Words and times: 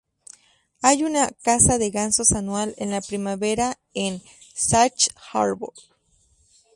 Hay 0.81 1.03
una 1.03 1.29
caza 1.43 1.77
de 1.77 1.91
gansos 1.91 2.31
anual 2.31 2.73
en 2.79 2.89
la 2.89 3.01
primavera 3.01 3.77
en 3.93 4.23
Sachs 4.55 5.11
Harbour. 5.31 5.73